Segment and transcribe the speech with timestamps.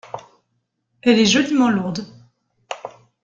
[1.03, 2.07] Elle est joliment lourde.